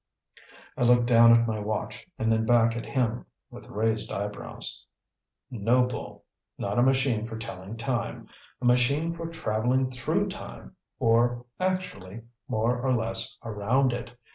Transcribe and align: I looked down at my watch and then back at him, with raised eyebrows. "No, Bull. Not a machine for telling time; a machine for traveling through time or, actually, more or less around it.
I 0.77 0.83
looked 0.83 1.05
down 1.05 1.31
at 1.39 1.45
my 1.47 1.59
watch 1.59 2.07
and 2.17 2.31
then 2.31 2.43
back 2.43 2.75
at 2.75 2.87
him, 2.87 3.23
with 3.51 3.67
raised 3.67 4.11
eyebrows. 4.11 4.83
"No, 5.51 5.83
Bull. 5.83 6.25
Not 6.57 6.79
a 6.79 6.81
machine 6.81 7.27
for 7.27 7.37
telling 7.37 7.77
time; 7.77 8.27
a 8.59 8.65
machine 8.65 9.13
for 9.13 9.27
traveling 9.27 9.91
through 9.91 10.29
time 10.29 10.75
or, 10.99 11.45
actually, 11.59 12.21
more 12.47 12.81
or 12.81 12.95
less 12.95 13.37
around 13.43 13.93
it. 13.93 14.15